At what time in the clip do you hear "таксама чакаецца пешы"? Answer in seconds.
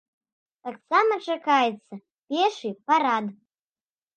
0.67-2.69